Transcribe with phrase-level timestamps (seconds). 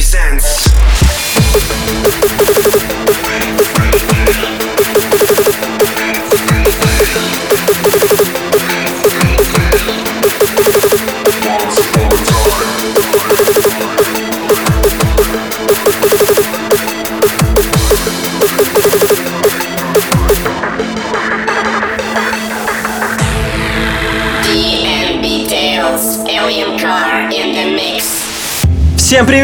[0.00, 0.70] presents.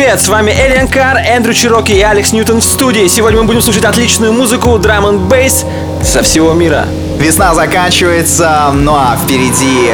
[0.07, 3.09] Привет, с вами Элиан Кар, Эндрю Чироки и Алекс Ньютон в студии.
[3.09, 5.65] Сегодня мы будем слушать отличную музыку, драм н бейс
[6.01, 6.87] со всего мира.
[7.19, 9.91] Весна заканчивается, ну а впереди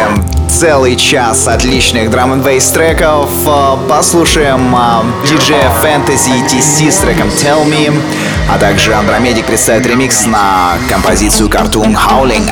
[0.52, 3.30] целый час отличных драм н треков.
[3.88, 4.77] Послушаем
[5.27, 7.93] диджея Fantasy TC с треком Tell Me.
[8.51, 12.51] А также Андромедик представит ремикс на композицию Cartoon Howling.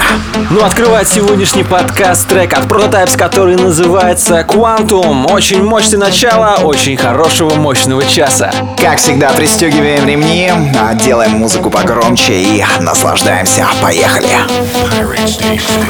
[0.50, 5.30] Ну, открывает сегодняшний подкаст трек от Prototypes, который называется Quantum.
[5.30, 8.50] Очень мощное начало, очень хорошего мощного часа.
[8.80, 10.50] Как всегда, пристегиваем ремни,
[11.05, 13.66] делаем музыку погромче и наслаждаемся.
[13.82, 14.28] Поехали!
[14.72, 15.80] Pirate Station,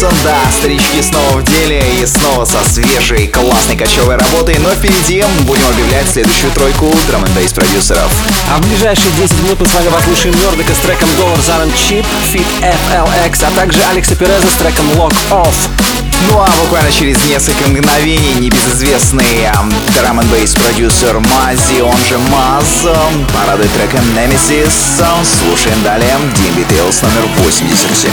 [0.00, 0.24] Робинсон.
[0.24, 4.56] Да, старички снова в деле и снова со свежей, классной кочевой работой.
[4.58, 8.10] Но впереди будем объявлять следующую тройку драм н продюсеров.
[8.50, 12.06] А в ближайшие 10 минут мы с вами послушаем Нордика с треком Dollar Zaren Chip,
[12.32, 15.54] Fit FLX, а также Алекса Переза с треком Lock Off.
[16.28, 19.48] Ну а буквально через несколько мгновений небезызвестный
[19.96, 22.86] драм н продюсер Мази, он же Маз,
[23.34, 24.72] порадует треком Nemesis.
[25.24, 28.10] Слушаем далее DMB Tales номер 87.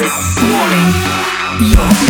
[0.00, 1.76] Warning.
[1.76, 2.09] morning.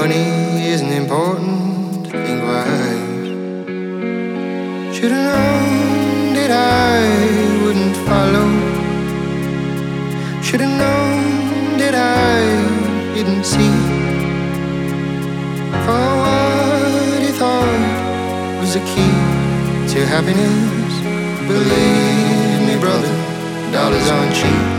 [0.00, 3.26] Money isn't important, think wise.
[4.94, 7.02] Should've known that I
[7.64, 8.48] wouldn't follow.
[10.40, 13.74] Should've known that I didn't see.
[15.84, 19.14] For what he thought was the key
[19.92, 20.94] to happiness.
[21.50, 23.12] Believe me, brother,
[23.72, 24.77] dollars aren't cheap.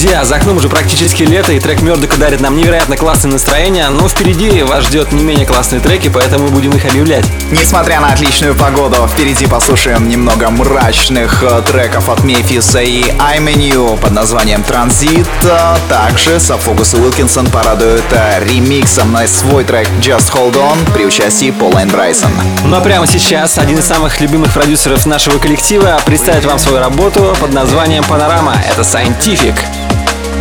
[0.00, 4.08] Друзья, за окном уже практически лето, и трек Мердока дарит нам невероятно классное настроение, но
[4.08, 7.24] впереди вас ждет не менее классные треки, поэтому мы будем их объявлять.
[7.50, 13.58] Несмотря на отличную погоду, впереди послушаем немного мрачных э, треков от Мефиса и I'm in
[13.58, 15.26] You под названием Транзит.
[15.42, 21.06] А Также Софокус и Уилкинсон порадуют э, ремиксом на свой трек Just Hold On при
[21.06, 22.30] участии Пола и Брайсон.
[22.66, 27.34] Ну а прямо сейчас один из самых любимых продюсеров нашего коллектива представит вам свою работу
[27.40, 28.54] под названием «Панорама».
[28.70, 29.56] Это Scientific.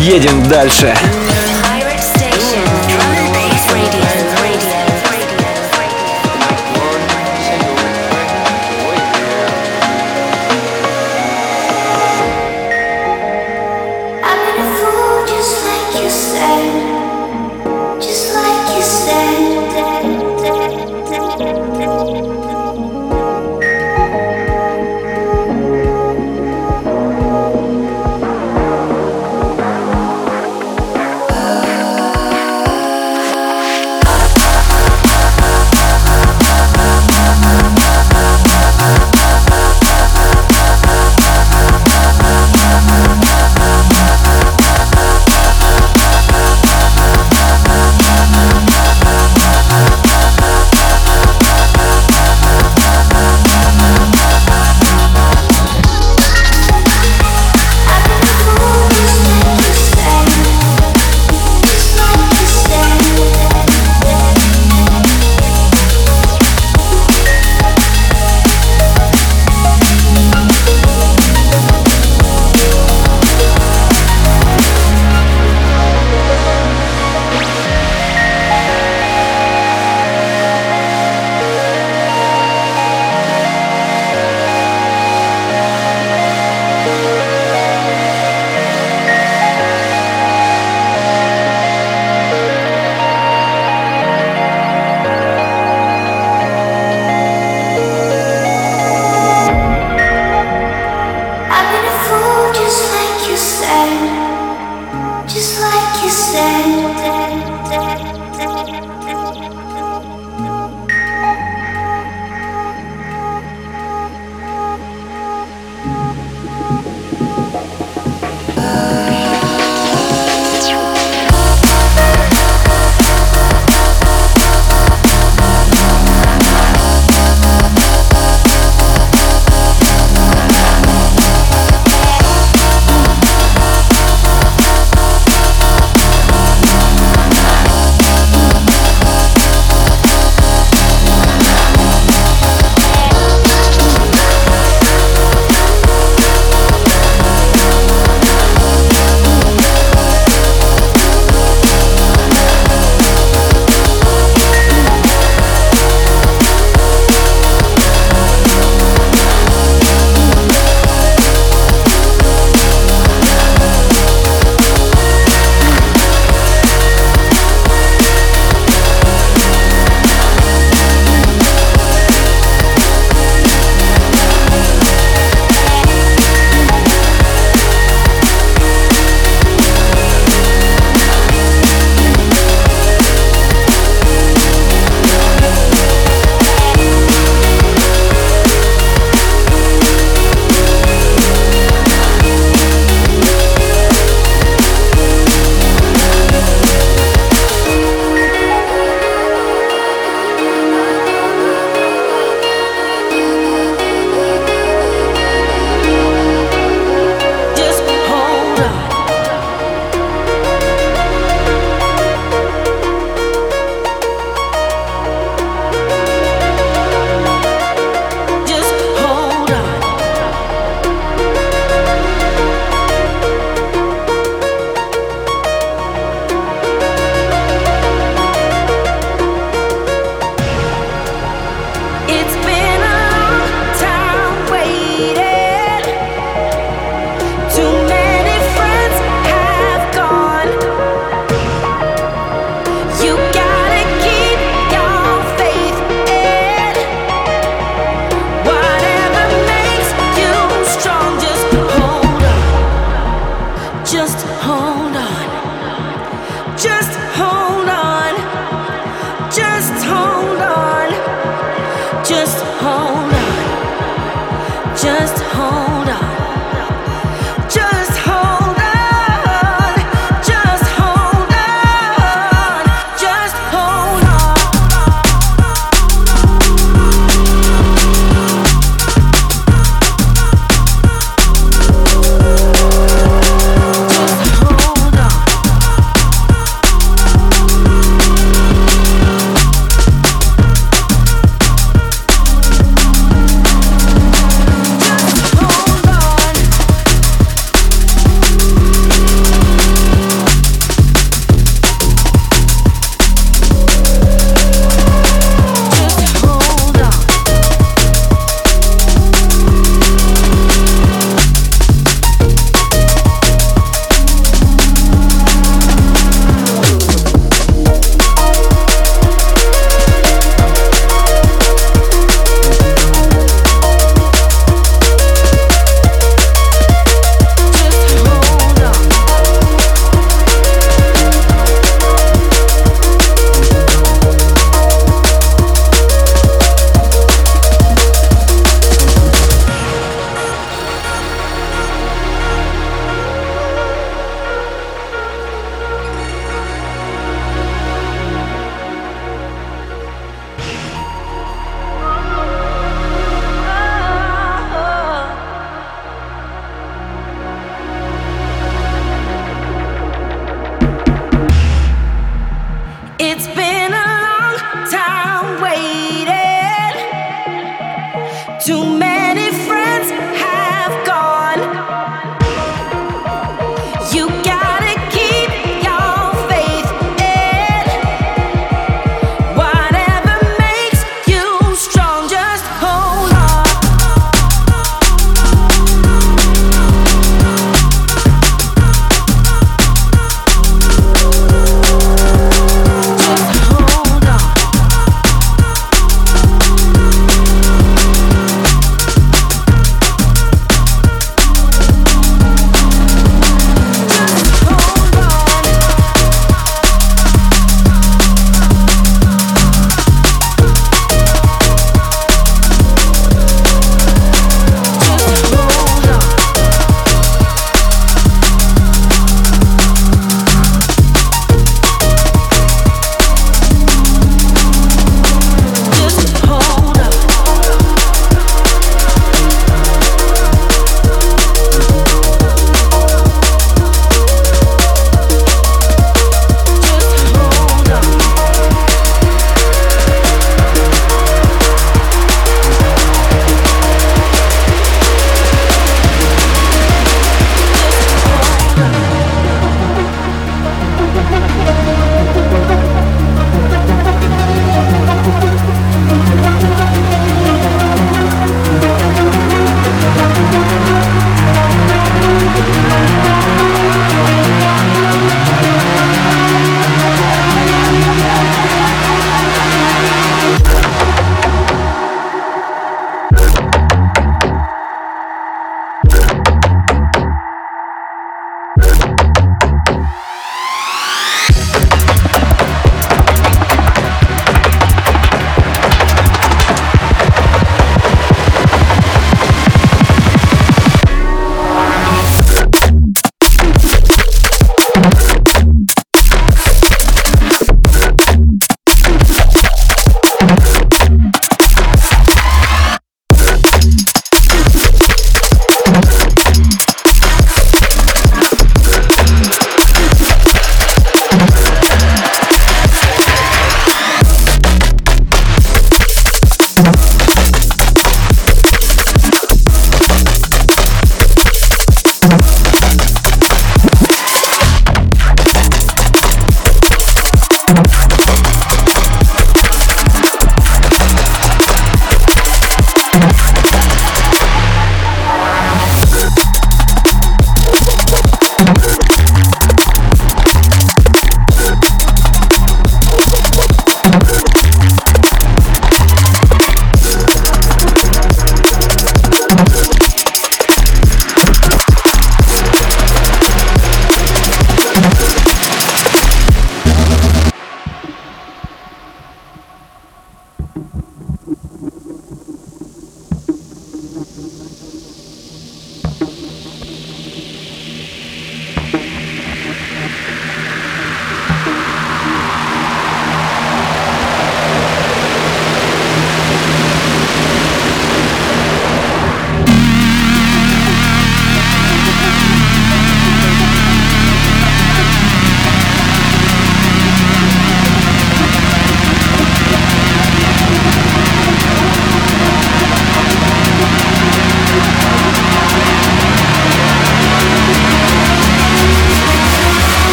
[0.00, 0.94] Едем дальше.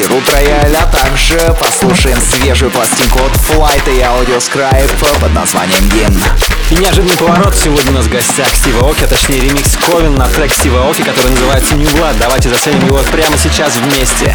[0.00, 6.22] Рут Рояль, а также послушаем свежую пластинку от Flight и Audio Scribe под названием Гимн.
[6.70, 7.54] И неожиданный поворот.
[7.54, 11.02] Сегодня у нас в гостях Стива Оки, а точнее ремикс Ковен на трек Стива Оки,
[11.02, 12.16] который называется New Blood.
[12.18, 14.34] Давайте заценим его прямо сейчас вместе.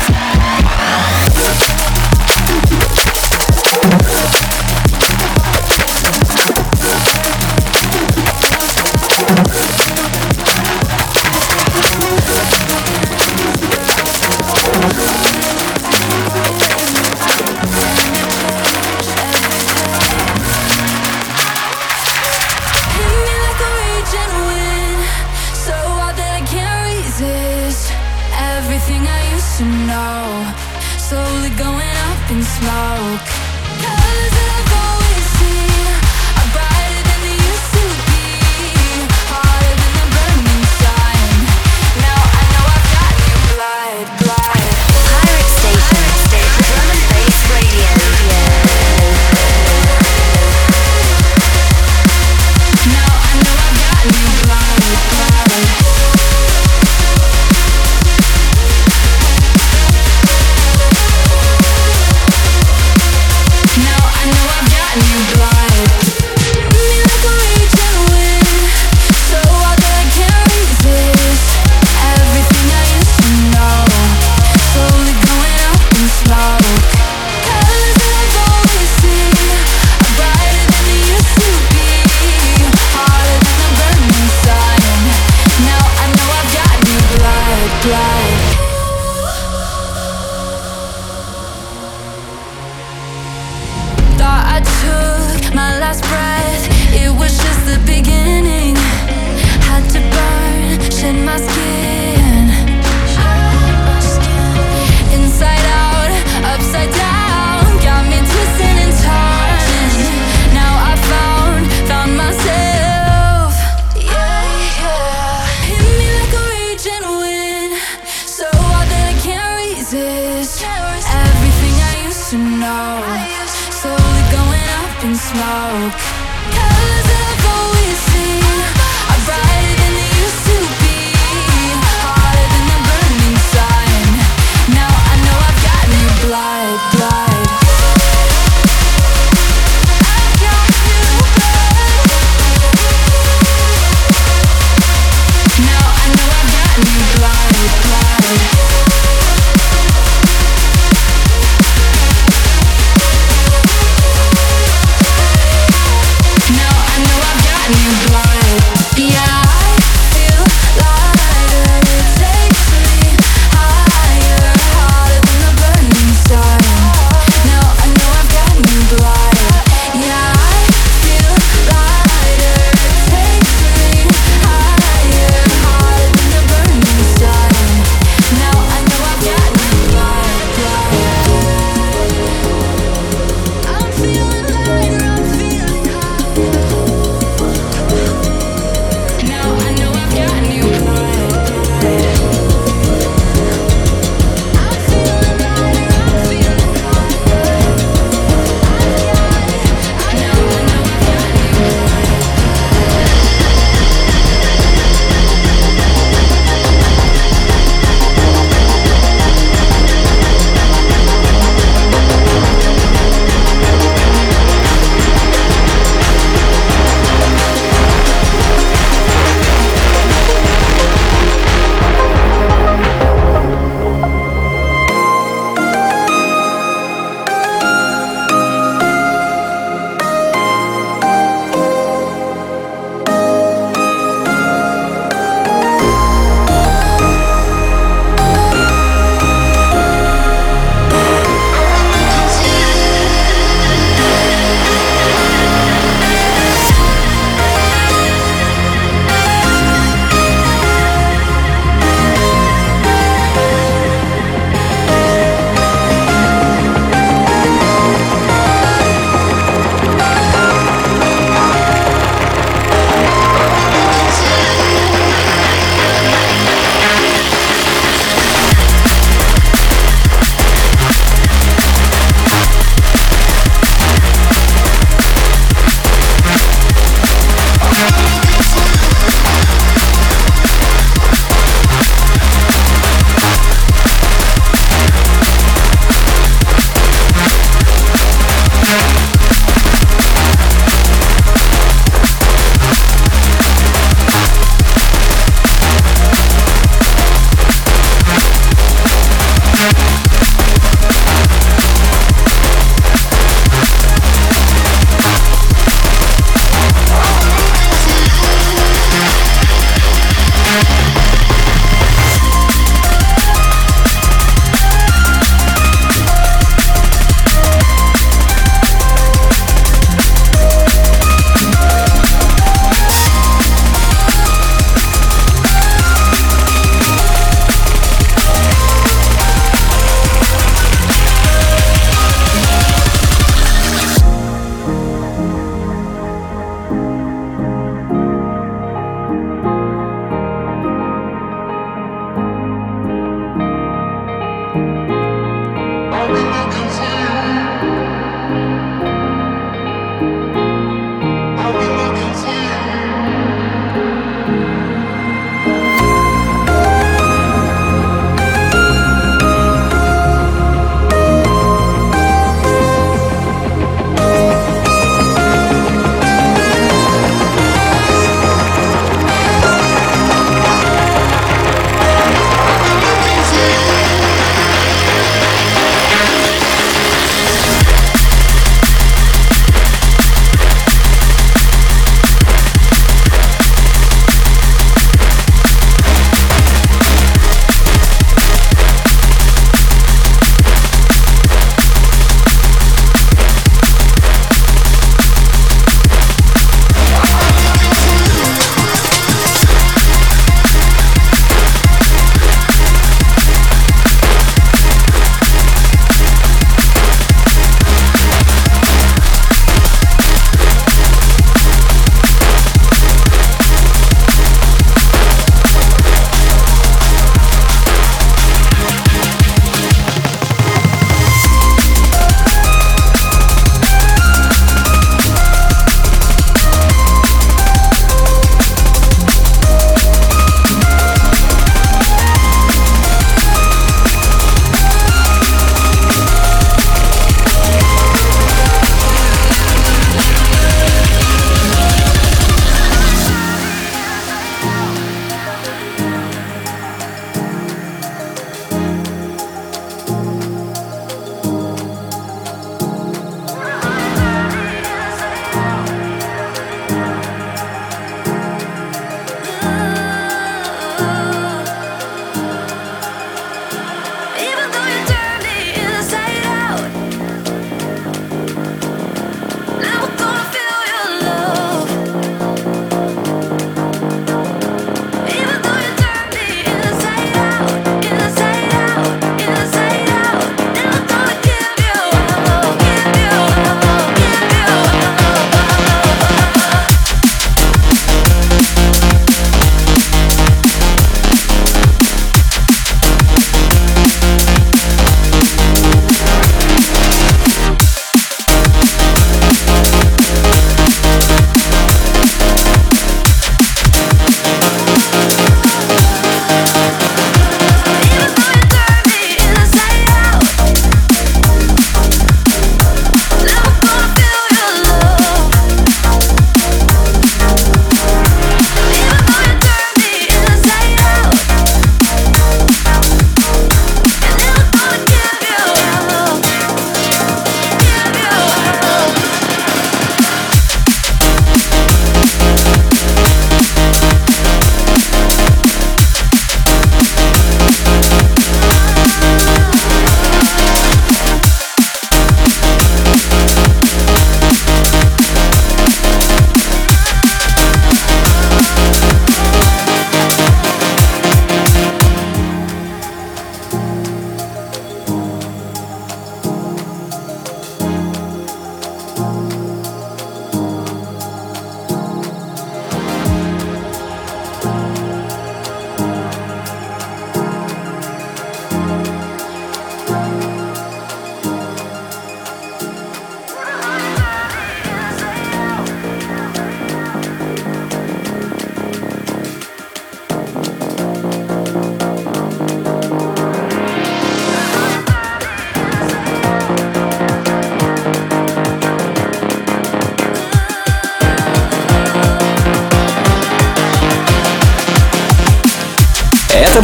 [9.50, 9.67] Hit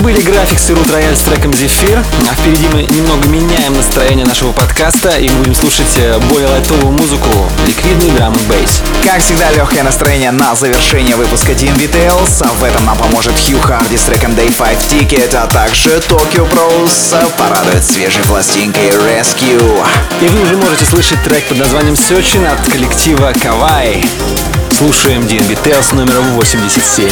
[0.04, 2.04] Были графиксы Root Royale с треком Зефир.
[2.30, 7.30] А впереди мы немного меняем настроение нашего подкаста и будем слушать э, более лайтовую музыку,
[7.66, 8.82] ликвидный драм и бейс.
[9.02, 12.42] Как всегда, легкое настроение на завершение выпуска Team Details.
[12.42, 16.52] А в этом нам поможет Хью Харди с треком Day 5 Ticket, а также Tokyo
[16.52, 19.86] Pros порадует свежей пластинкой Rescue.
[20.20, 24.04] И вы уже можете слышать трек под названием Searching от коллектива Кавай.
[24.70, 27.10] Слушаем DNB Tales номер 87.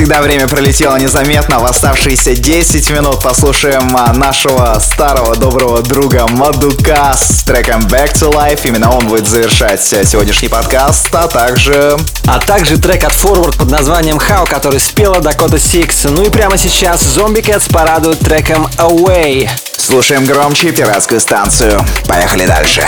[0.00, 1.58] Всегда, время пролетело незаметно.
[1.58, 8.32] В оставшиеся 10 минут послушаем а, нашего старого доброго друга Мадука с треком Back to
[8.32, 8.60] Life.
[8.64, 11.98] Именно он будет завершать э, сегодняшний подкаст, а также...
[12.26, 16.08] А также трек от Forward под названием How, который спела Dakota Six.
[16.08, 19.50] Ну и прямо сейчас Zombie Cats порадуют треком Away.
[19.76, 21.84] Слушаем громче пиратскую станцию.
[22.06, 22.86] Поехали дальше.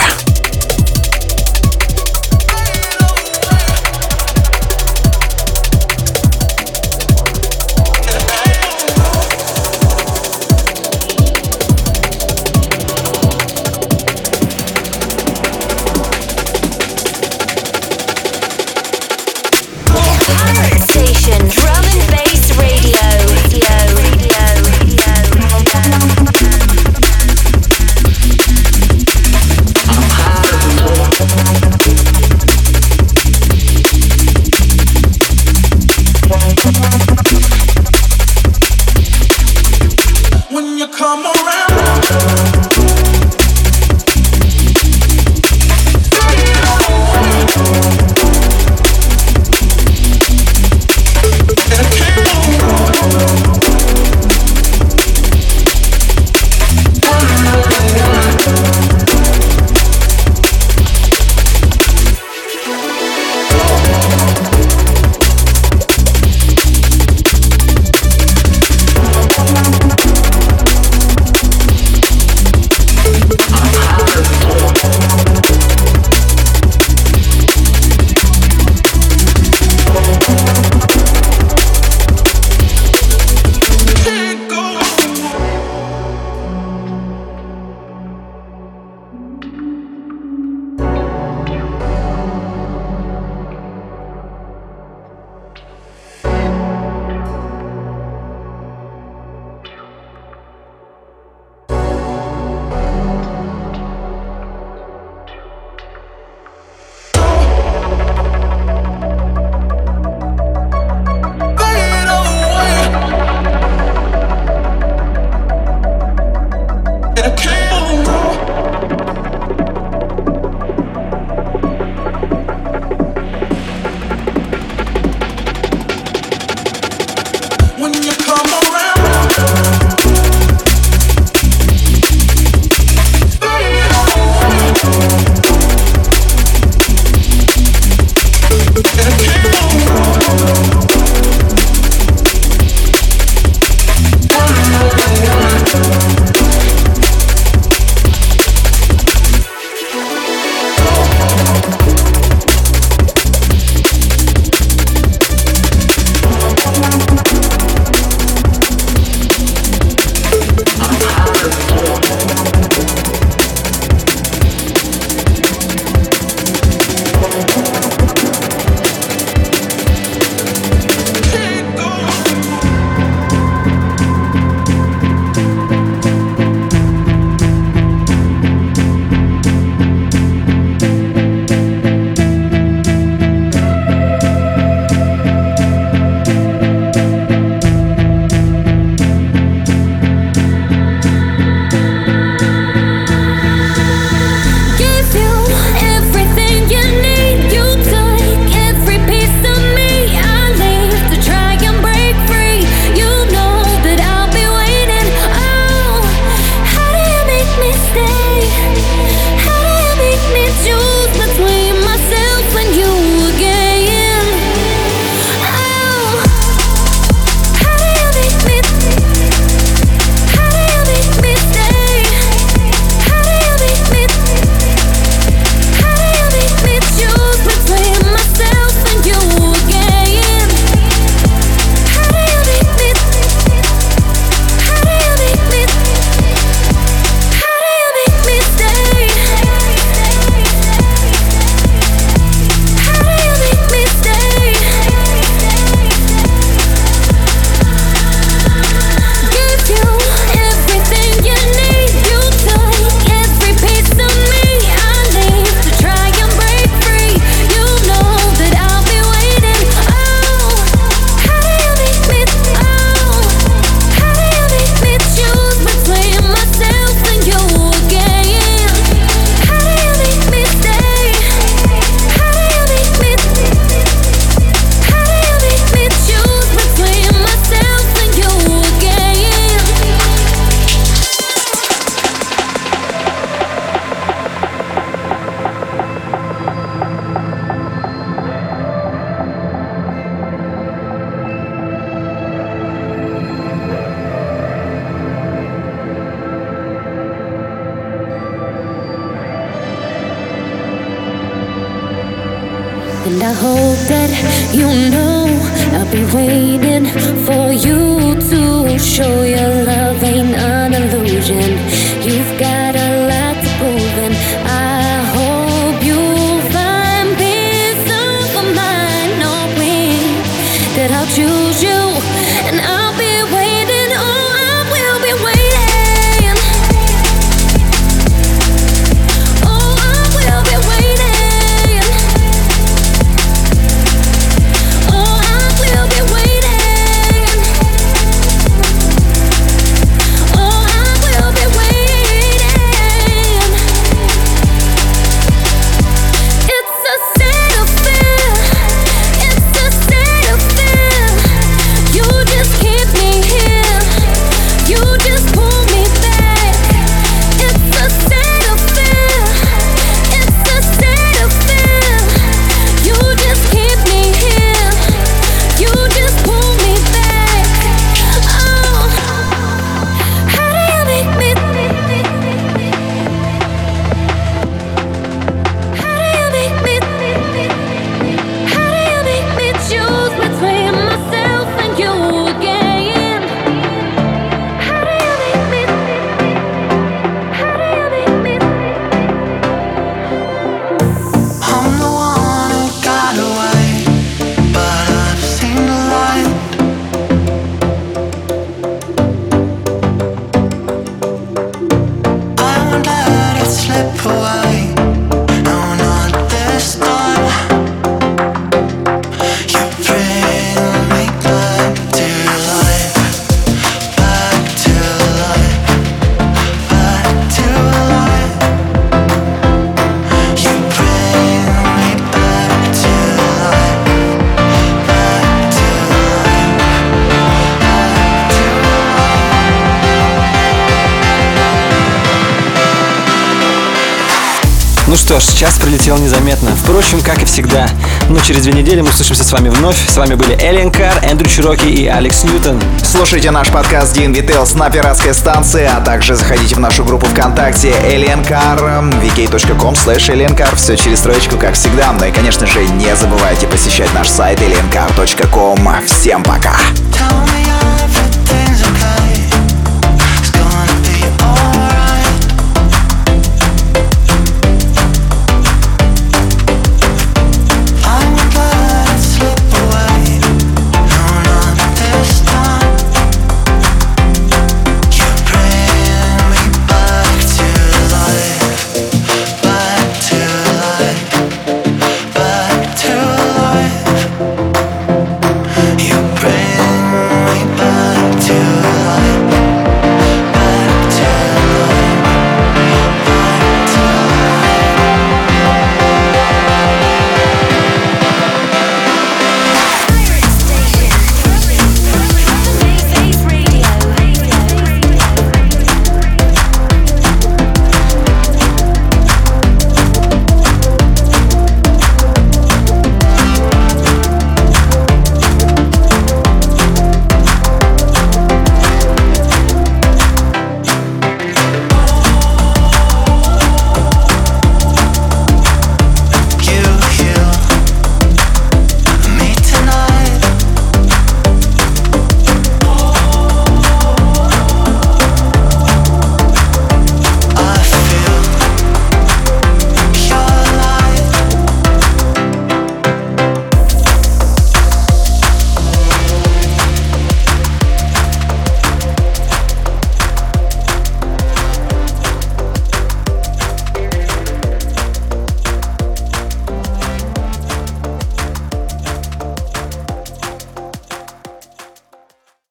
[438.24, 439.76] Через две недели мы услышимся с вами вновь.
[439.88, 442.60] С вами были Эллен Кар, Эндрю Чироки и Алекс Ньютон.
[442.84, 447.74] Слушайте наш подкаст Dean Details на пиратской станции, а также заходите в нашу группу ВКонтакте
[447.82, 450.54] Эллен Кар, эм, vk.com slash Эллен Кар.
[450.54, 451.92] Все через строчку, как всегда.
[451.98, 455.68] Ну и, конечно же, не забывайте посещать наш сайт elnkar.com.
[455.86, 456.54] Всем пока!
[456.92, 457.71] Tell me